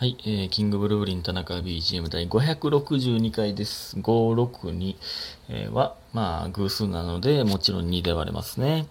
[0.00, 3.98] はい、えー、キングブルーリン田中 BGM 第562回です。
[3.98, 4.96] 562、
[5.50, 8.86] えーは、まあ、偶数なので、もちろん2で割れますね。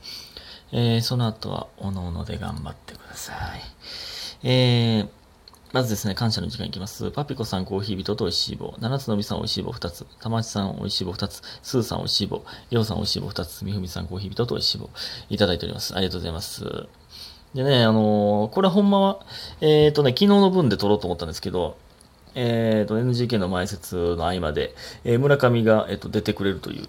[0.71, 4.47] えー、その後は、おのおので頑張ってください。
[4.47, 5.09] えー、
[5.71, 7.09] まずですね、感謝の時間いきます。
[7.09, 8.75] パピコさん、コーヒー人と美味しい棒。
[8.77, 10.05] 七つのみさん、美味しい棒2つ。
[10.19, 11.41] たまちさん、美味しい棒2つ。
[11.63, 12.45] スーさん、美味しい棒。
[12.69, 13.65] りょうさん、美味しい棒2つ。
[13.65, 14.91] みふみさん、コーヒー人と美味しい棒。
[15.31, 15.95] いただいております。
[15.95, 16.87] ありがとうございます。
[17.53, 19.19] でね、あのーこれほんまは、
[19.61, 21.77] えっ、とね、昨日の分で撮ろうと思ったんですけど、
[22.35, 26.87] えっ、と、NGK の前説の合間で、え村上が、えっと出てくれるという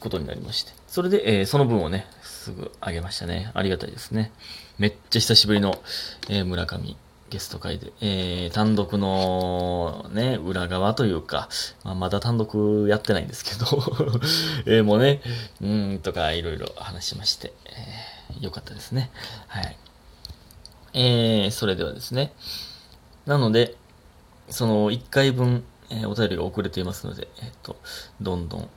[0.00, 3.50] ことになりまして、それで、えその分をね、すぐあげましたね。
[3.54, 4.30] ありがたいですね。
[4.78, 5.80] めっちゃ久しぶりの、
[6.28, 6.94] え村上
[7.30, 11.48] ゲスト会で、えー単独のね、裏側というか、
[11.82, 13.82] まあ、まだ単独やってないんですけど、
[14.66, 15.22] えもうね、
[15.62, 19.10] うーんとかいろいろ話しまして、えーよかったですね。
[19.46, 19.76] はい。
[20.94, 22.32] えー、それではですね。
[23.26, 23.76] なので、
[24.48, 27.76] その1回分、えーお便りが遅れていますので、えっ、と、
[28.20, 28.68] どんどん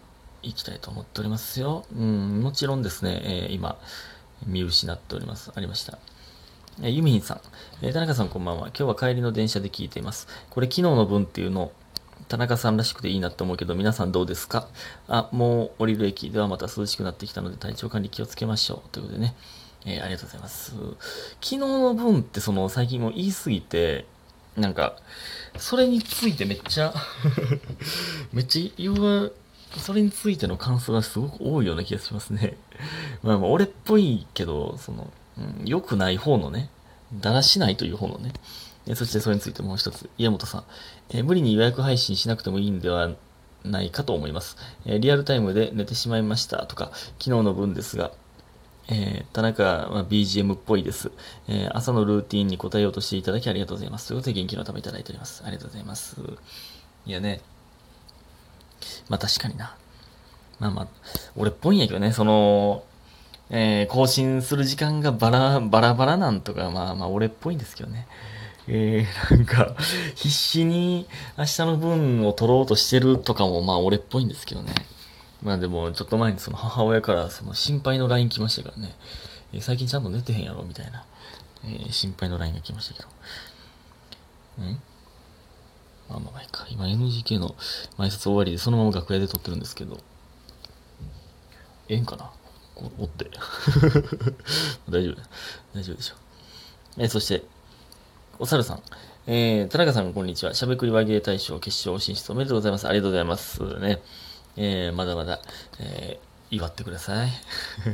[0.43, 1.85] 行きたいと思っておりますよ。
[1.95, 3.77] うん、もちろんですね、えー今、
[4.45, 5.51] 見失っております。
[5.55, 5.99] ありました。
[6.81, 7.41] えーユミヒンさん、
[7.81, 8.67] えー田中さんこんばんは。
[8.67, 10.27] 今日は帰りの電車で聞いています。
[10.49, 11.73] これ昨日の分っていうのを、
[12.31, 14.69] 田中さんらしくていいなって思うけど、皆さんどうですか？
[15.09, 18.89] あ、もう降りる駅ではまた涼しくなってきたので体調管理気をつけましょう。
[18.93, 19.35] ということでね、
[19.85, 20.71] えーありがとうございます。
[20.71, 20.95] 昨
[21.41, 24.05] 日の分ってその最近も言い過ぎて、
[24.55, 24.95] なんか、
[25.57, 26.93] それについてめっちゃ、
[28.31, 29.33] めっちゃ言う、
[29.75, 32.55] それについての感想がすごく多いような気がしますね。
[33.23, 36.69] まあまあ、俺っぽいけど、その、うん、良くない方のね、
[37.13, 38.31] だらしないという方のね、
[38.87, 40.63] えそしてそれについてもう一つ、家本さん、
[41.09, 43.11] え無理に予約配信しなくてもいいんでは
[43.63, 44.57] ないかと思います。
[44.85, 48.11] えリアルタイムで寝てしまいましたとか、昨日の分ですが、
[48.87, 51.11] えー田中は BGM っぽいです、
[51.47, 54.07] えー朝のルーティンに答えようとしていただきありがとうございます。
[54.07, 55.43] ということで元気の玉いただいております。
[55.45, 56.17] ありがとうございます。
[57.05, 57.41] いやね、
[59.09, 59.75] まあ確かにな。
[60.59, 60.87] まあまあ、
[61.35, 62.83] 俺っぽいんやけどね、その、
[63.49, 68.07] えー更新する時間がバラ、バラバラなんとか、まあまあ俺っぽいんですけどね。
[68.73, 69.75] えー、なんか、
[70.15, 71.05] 必死に
[71.37, 74.73] 明日の分を取ろうとしてるとかもまあ俺っぽいんですけどね。
[75.43, 78.95] まあでも、ちょっと前にその母親からその心配の LINE 来ましたからね。
[79.51, 81.03] えー最近ちゃんと寝てへんやろみたいな、
[81.65, 83.09] えー心配の LINE が来ましたけど。
[84.63, 84.81] ん
[86.07, 86.65] まあまあまあいいか。
[86.69, 87.55] 今 NGK の
[87.97, 89.97] 前説終わりでそのまま楽屋で撮ってるんですけど。
[91.89, 92.31] ええんかな？
[92.73, 93.25] こう、おって。
[94.89, 95.21] 大丈夫？
[95.73, 96.15] 大丈夫でしょ。
[96.99, 97.43] えーそして、
[98.39, 98.81] お猿さん。
[99.27, 100.53] えー、田中さん、こんにちは。
[100.53, 102.87] しゃべくり和芸大賞決勝進出おめでとうございます。
[102.87, 103.61] ありがとうございます。
[103.79, 104.01] ね。
[104.57, 105.39] えー、まだまだ、
[105.79, 107.29] えー、祝ってください。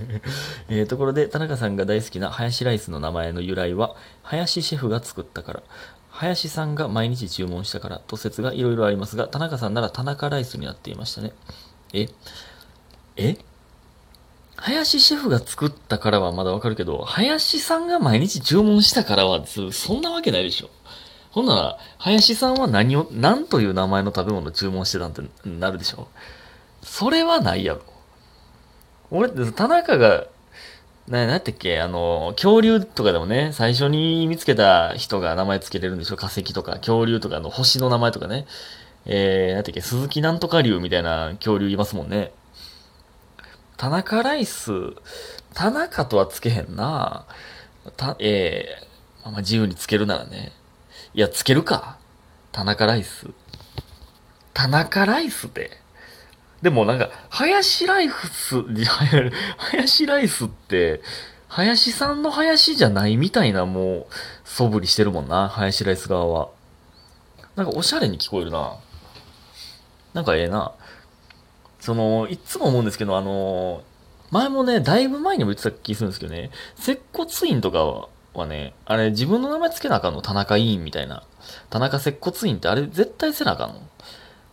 [0.69, 5.63] えー、ところで、田中さんが大好きなハヤシライスの名前の由来は、林シェフが作ったから、
[6.11, 11.33] 林さんが毎日注文したからと説がいろいろありますが、田中さんなら田中ライスになっていましたね。
[11.93, 12.07] え？
[13.17, 13.37] え？
[14.57, 20.69] 林シェフが作ったからはまだわかるけど、林さんが毎日注文したからは、そんなわけないでしょ。
[21.31, 26.07] ほんなら、林さんは何を、何という名前の食べ物注文してたんってなるでしょ。
[26.81, 27.81] それはないやろ。
[29.11, 30.25] 俺って、田中が、
[31.07, 38.45] な、なんやったっけあの、恐竜とかでもね、最初に見つけた人が名前つけれるんでしょ化石とか、恐竜とかの星の名前とかね。
[39.05, 42.31] えー、なんやったっけ鈴木なんとか竜みたいな恐竜いますもんね。
[43.77, 44.71] 田中ライス、
[45.53, 47.25] 田中とはつけへんな。
[47.95, 50.51] た、えー、まあ自由につけるならね。
[51.13, 51.97] いや、つけるか。
[52.51, 53.27] 田中ライス。
[54.53, 55.69] 田中ライスで。
[56.63, 58.63] でもなんか、林ライス、
[59.57, 61.01] 林ライスって、
[61.47, 64.05] 林さんの林じゃないみたいなもう、
[64.43, 66.49] 素振りしてるもんな、林ライス側は。
[67.55, 68.79] なんかおしゃれに聞こえるな。
[70.15, 70.73] なんかええな。
[71.87, 73.81] その、いつも思うんですけど、あの、
[74.29, 80.21] 前もね、だいぶ前にも言ってた気するんですけどね、接骨院とかはね、あれ自分の名前つけなあかんの？
[80.21, 81.23] 田中委員みたいな。
[81.69, 83.75] 田中接骨院ってあれ絶対せなあかんの？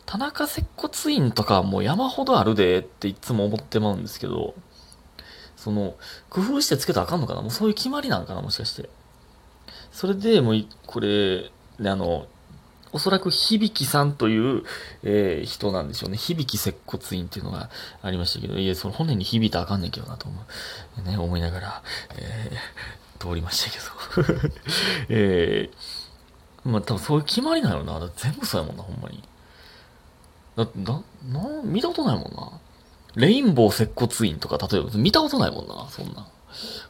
[0.06, 4.54] 田中接骨院とかもう山ほどあるでっていつも思ってまうんですけど、
[5.56, 5.96] その、
[6.30, 7.42] 工夫してつけたらあかんのかな？
[7.42, 8.88] もうそういう決まりなんかなもしかして。
[9.90, 11.50] それでもう、これ、
[11.80, 12.28] ね、あの、
[12.94, 14.62] おそらく響さんという、
[15.02, 16.16] えー人なんでしょうね。
[16.16, 17.68] 響接骨院っていうのが
[18.02, 20.40] ありましたけど、いや、その骨に響いたらあかんねんけどなと思
[20.98, 21.02] う。
[21.02, 21.82] ね、思いながら、
[22.16, 23.78] えー通りましたけ
[24.42, 24.50] ど。
[25.08, 28.10] えー、まあ多分そういう決まりなんやろな。
[28.16, 29.22] 全部そうやもんな、ほんまに。
[30.56, 30.66] だ、
[31.26, 32.60] な、見たことないもんな。
[33.16, 36.26] レインボー接骨院とか、例えば見たことないもんな、そんな。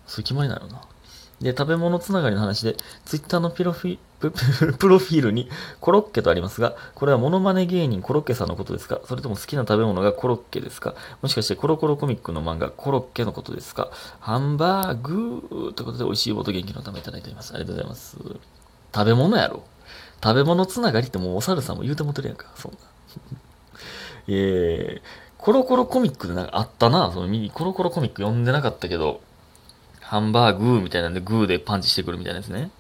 [0.07, 0.83] そういう決まりなんやろな。
[1.41, 3.99] で、食べ物つながりの話で、ツイッターのピロフィ
[4.79, 5.51] プロフィールに
[5.81, 9.01] コロッケとありますが、これはモノマネ芸人コロッケさんのことですか？
[9.05, 10.95] それとも好きな食べ物がコロッケですか？
[11.21, 13.91] もしかしてコロコロコミックの漫画コロッケのことですか？
[14.21, 17.53] ハンバーグということで美味しいボト元気のためいただいております。
[17.53, 18.17] ありがとうございます。
[18.95, 19.63] 食べ物やろ？
[20.23, 22.79] 食べ物つながりってもうお猿さんも言うてもてるやんか、そんな。
[24.29, 25.03] えー、
[25.37, 29.21] コロコロコミックでなんかあったな、そのコロコロコミック読んでなかったけど、
[30.05, 32.71] ハンバーグみたいなんでグーでパンチしてくるみたいなですね。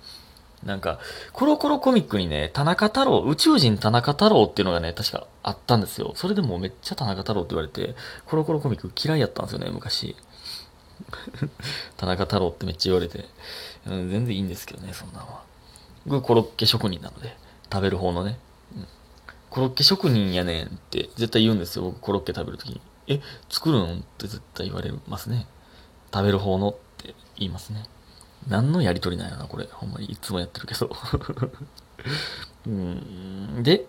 [0.65, 0.99] なんか、
[1.32, 6.12] コロコロコミックにね、田中太郎、宇宙人田中太郎っていうのがね、確かあったんですよ。
[6.17, 7.94] それでもめっちゃ田中太郎って言われて、
[8.26, 10.17] コロコロコミック嫌いやったんですよね、昔。
[11.97, 13.26] 田中太郎ってめっちゃ言われて。
[13.85, 15.43] 全然いいんですけどね、そんなんは。
[16.06, 17.37] 僕コロッケ職人なので、
[17.71, 18.38] 食べる方のね。
[19.50, 22.81] コロッケ職人やねんって絶対言うんですよ、僕コロッケ食べるときに。
[23.06, 23.94] え、作るの？
[23.94, 25.47] って絶対言われますね。
[26.12, 26.75] 食べる方の？
[27.37, 27.85] 言いますね。
[28.49, 29.69] 何のやりとりなんやな、これ。
[29.73, 30.91] ほんまにいつもやってるけど。
[32.67, 33.63] うん。
[33.63, 33.87] で、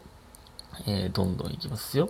[0.88, 2.10] えー、どんどんいきますよ。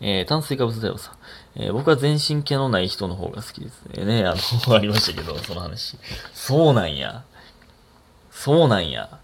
[0.00, 1.16] えー、炭水化物だよさ。
[1.54, 4.04] えー、僕は全身毛のない人の方が好きですね。
[4.04, 5.98] ね、あの、 ありましたけど、その話。
[6.34, 7.24] そうなんや。
[8.30, 9.18] そうなんや。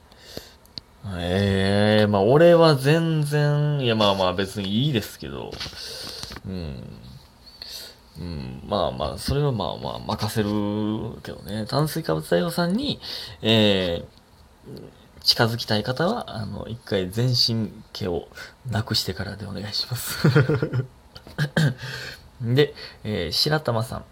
[1.17, 5.51] ええー、まあ俺は全然、いやまあまあ別にいいですけど、
[6.47, 6.85] うん。
[8.19, 10.51] うん、まあまあ、それはまあまあ任せる
[11.23, 11.67] けどね。
[11.67, 13.01] 炭水化物大王さんに、
[13.41, 18.29] えー、近づきたい方は、あの、一回全身毛を
[18.71, 20.29] なくしてからでお願いします。
[22.43, 22.75] で、
[23.05, 24.05] えー、白玉さん。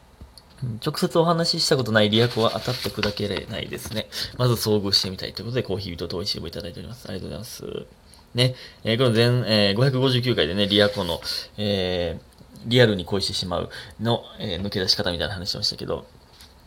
[0.85, 4.09] 直接お話ししたことないリアコは当たって砕けれないですね。
[4.37, 7.07] まず遭遇してみたいということで、コーヒーと遠いしをいただいております。
[7.09, 7.87] ありがとうございます。
[8.35, 8.55] ね、
[8.85, 11.21] えー、この全、えー、559回でね、リアコの、
[11.57, 12.30] えー、
[12.67, 13.71] リアルに恋してしまう
[14.01, 16.07] の、えー、抜け出し方みたいな話しましたけど、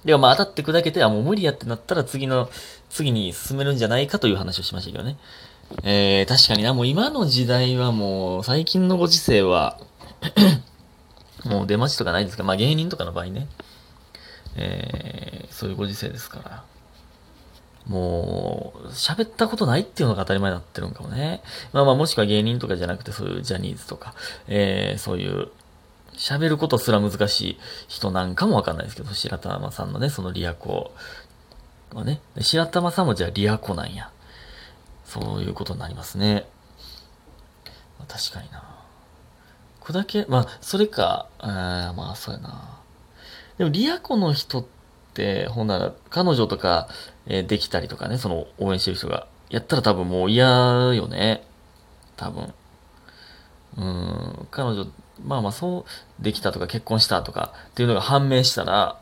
[0.05, 2.49] でもまあ当たって砕けて、あ、もう無理やってなったら次の、
[2.89, 5.17] 次に進めるんじゃないかという話をしましたけどね。
[5.83, 9.79] えー、確かにな、もう今の時代はもう、最近のご時世は
[11.45, 13.47] もう出待ちとかないですかまあ芸人とかの場合ね。
[14.55, 16.63] えー、そういうご時世ですから。
[17.87, 21.41] もう、喋ったことないっていうのが当たり前になってるんかもね。
[21.73, 24.13] まあまあ、もしくは芸人とかじゃなくて、そういうジャニーズとか、
[24.47, 25.49] えー、そういう
[26.15, 30.93] 喋ることすら難しい人なんかもわかんないですけど、白玉さんのね、そのリアコ
[31.93, 34.09] はね、白玉さんもじゃあリアコなんや。
[35.05, 36.45] そういうことになりますね。
[37.99, 38.63] まあ、確かにな。
[39.79, 42.79] これだけ、まあ、それか、あまあ、そうやな。
[43.57, 44.65] でも、リアコの人っ
[45.13, 46.87] て、ほんなら、彼女とか、
[47.27, 51.43] えー、できたりとかね、その応援してる人が、やったら多分もう嫌よね。
[52.15, 52.53] 多分。
[53.77, 54.87] うん、彼女
[55.21, 55.85] まあまあそ
[56.19, 58.99] うできたとか結婚したとかっていうのが判明したら、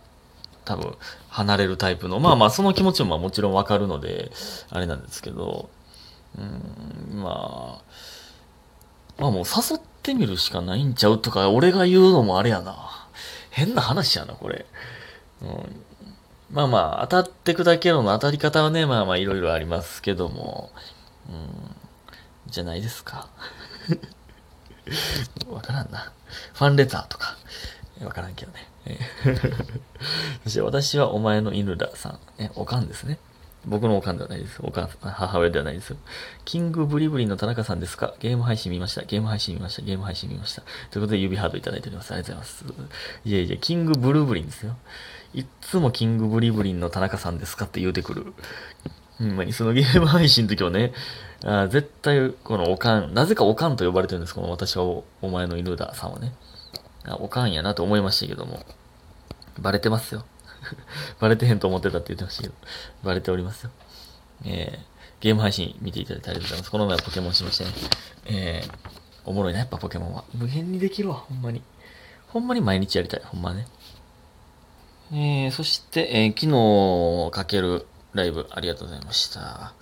[0.66, 0.96] 多分
[1.30, 4.32] 離れるタイプの、まあまあその気持ちもまあもちろんわかるので、
[4.70, 5.70] あれなんですけど、
[6.38, 13.08] うん、まあ、まあもう誘ってみるしかないんちゃうとか、俺が言うのもあれやな。
[13.50, 14.66] 変な話やな、これ。
[15.42, 15.84] うん、
[16.52, 20.72] まあまあ、当たってくだけの当たり方はね、まあまあいろいろありますけども、
[21.30, 21.76] うん、
[22.48, 23.30] じゃないですか。
[25.50, 26.12] わからんな。
[26.54, 27.38] ファンレターとか。
[28.04, 28.68] わからんけどね。
[30.44, 32.20] そして私はお前の犬ださん。
[32.40, 33.20] え、おかんですね。
[33.64, 34.58] 僕のおかんではないです。
[34.64, 35.96] おかん、母親ではないです。
[36.46, 38.16] キングブリブリの田中さんですか？
[38.20, 39.04] ゲーム配信見ました。
[39.04, 39.84] ゲーム配信見ました。
[39.84, 40.64] ゲーム配信見ました。
[40.90, 42.12] ということで指ハードいただいております。
[42.12, 42.66] ありがとうございます。
[43.24, 44.76] いやいや、キングブルーブリンですよ。
[45.36, 47.66] いっつもキングブリブリンの田中さんですか？
[47.66, 48.34] って言うてくる。
[49.22, 50.94] ほんまに、そのゲーム配信の時はね、
[51.46, 56.34] あ絶対、このおかん、なぜかおかんと呼ばれてるんです、この私はおお前の犬ださんはね。
[57.06, 58.66] あおかんやなと思いましたけども。
[59.60, 60.26] バレてますよ。
[61.20, 62.56] バレてへんと思ってたって言ってましたけど、
[63.04, 63.72] バレておりますよ。
[64.46, 64.80] えー、
[65.20, 66.72] ゲーム配信見ていただいてありがとうございます。
[66.72, 67.72] この前はポケモンしましたね。
[68.26, 68.72] えー、
[69.26, 70.24] おもろいな、やっぱポケモンは。
[70.34, 71.62] 無限にできるわ、ほんまに。
[72.28, 73.68] ほんまに毎日やりたい、ほんまね。
[75.12, 79.74] えー、そして、えー、昨日かけるライブありがとうございました。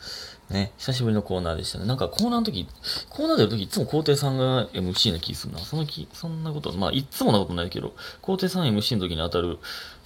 [0.50, 1.86] ね、久しぶりのコーナーでしたね。
[1.86, 2.68] なんかコーナーの時、
[3.10, 5.60] コーナー出る時いつも皇帝さんが MC な気するな。
[5.60, 9.60] その気、そんなこと、まあいつもなことないけど、皇帝さん MC の時に当たる、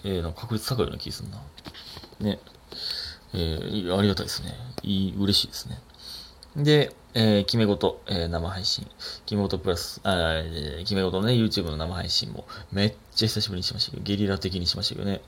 [0.04, 1.42] えー、なんか確率高いような気するな。
[2.20, 2.40] ね。
[3.34, 4.54] えー、ありがたいですね。
[4.84, 5.80] いい、嬉しいですね。
[6.56, 8.88] で、えー、決め事、えー、生配信。
[9.26, 10.42] 決め事プラス、あ、
[10.80, 15.22] 決め事のね、YouTube の生配信もめっちゃ久しぶりにしましたけど、ゲリラ的にしましたけどね、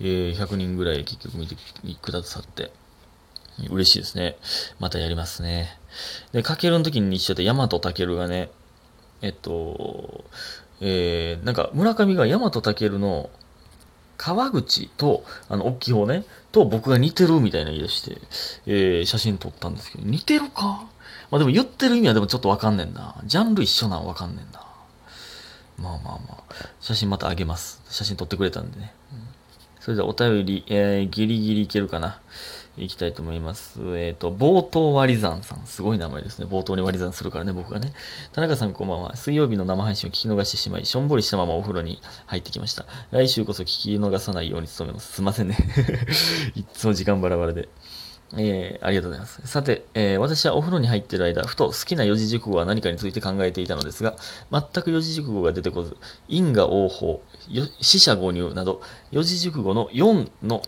[0.00, 1.56] えー、100人ぐらい結局見て
[2.00, 2.72] くださって、
[3.70, 4.36] 嬉しいですね。
[4.80, 5.78] またやりますね。
[6.32, 8.50] で、かけるの時に一緒で、ヤマトタケルがね、
[9.20, 10.24] えっと、
[10.80, 13.30] えー、なんか村上がヤマトタケルの
[14.22, 18.18] 川口と、あの、大きい方ね、と僕が似てるみたいな言い出して、
[18.66, 20.86] えー、写真撮ったんですけど、似てるか？
[21.32, 23.16] まあでも言ってる意味はでもちょっとわかんねんな。
[23.24, 24.64] ジャンル一緒なんわかんねんな。
[25.76, 26.54] まあまあまあ。
[26.80, 27.82] 写真またあげます。
[27.88, 28.94] 写真撮ってくれたんでね。
[29.12, 29.18] うん
[29.80, 32.20] それではお便り、えー、ギリギリいけるかな。
[32.78, 33.80] いきたいと思います。
[33.98, 35.66] えっ、と、冒頭割り算さん。
[35.66, 36.46] すごい名前ですね。
[36.46, 37.92] 冒頭に割り算するからね、僕がね。
[38.32, 39.14] 田中さんこんばんは。
[39.14, 42.86] 水曜日の生配信を聞き逃してしまい、しょんぼりしたままお風呂に入ってきました。
[43.10, 45.12] 来週こそ聞き逃さないように努めます。
[45.12, 45.56] すいませんね。
[46.56, 47.68] いつも時間バラバラで。
[48.34, 49.46] えー、ありがとうございます。
[49.46, 54.16] さて、えー私はお風呂に入っている間、ふと好きな四字熟語は何かについて考えていたのですが、
[54.50, 55.96] 全く四字熟語が出てこず、
[56.28, 57.22] 因果応報、
[57.80, 60.62] 死者誤入など、四字熟語の4の、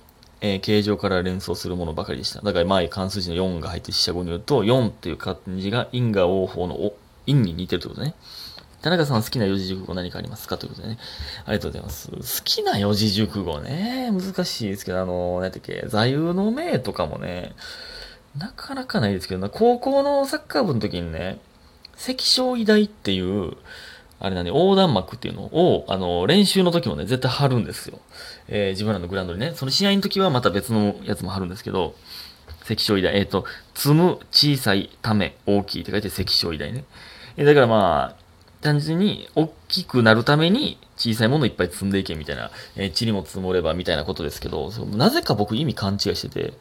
[0.47, 2.43] えー形状から連想するものばかりでした。
[2.43, 8.15] だから前、関数字の4が入って死者誤入と、4という漢字が因果応報のお因に似てるということね。
[8.83, 10.99] 田中さん好きな四字熟語何かありますかということでね。
[11.47, 12.11] ありがとうございます。
[12.11, 14.11] 好きな四字熟語ね。
[14.13, 17.55] 難しいですけど、あの、何やったっけ、座右の銘とかもね、
[18.37, 21.39] なかなかないですけどな、高校のサッカー部の時にね、
[21.97, 23.57] 関将医大っていう、
[24.25, 27.99] あれなんで、横断幕っていうのを、あの、練習の時もね、絶対貼るんですよ。
[28.49, 29.53] えー自分らのグラウンドにね。
[29.55, 31.95] その試合の時はまた別のやつも貼るんですけど、
[32.65, 36.85] 関将医大、えっ、と、積む、小さい、ため、大きいって書いて関将医大ね。
[37.37, 38.25] えーだからまあ、
[38.63, 46.55] 単純に大きくなるために小さいものをいっぱい積んでいけみたいな、えー、塵も積もればみたいなことですけど、なぜか僕意味勘違いしてて、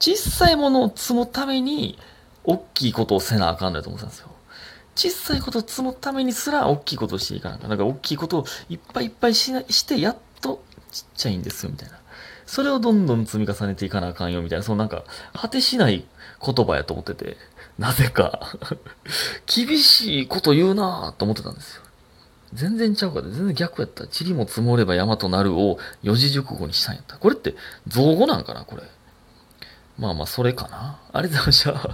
[0.00, 1.96] 小さいものを積むために
[2.42, 4.30] 大きいことをせなあかんだと思ってたんですよ。
[4.94, 7.78] 小さいことを積むためにすら大きいことをしていかなあかん。
[7.78, 11.98] か大きいことをいっぱいいっぱいしなして、やっとちっちゃいんですよ、みたいな。
[12.46, 16.04] それをどんどん積み重ねていかなあかんよ、みたいな、そのなんか、果てしない
[16.44, 17.36] 言葉やと思ってて、
[17.78, 18.58] なぜか、
[19.46, 21.82] 厳しいこと言うなぁと思ってたんですよ。
[22.52, 24.04] 全然ちゃうから、全然逆やった。
[24.04, 27.16] 塵も積もれば山となるを四字熟語にしたんやった。
[27.16, 27.54] これって
[27.88, 28.82] 造語なんかなこれ。
[29.98, 31.00] まあまあ、それかな。
[31.12, 31.90] ありがとうございました。